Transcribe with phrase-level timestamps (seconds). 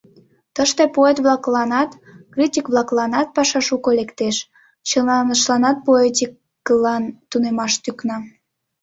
[0.55, 1.89] Тыште поэт-влакланат,
[2.33, 4.35] критик-влакланат паша шуко лектеш—
[4.89, 8.17] чылаштланат поэтикылан тунемаш тӱкна.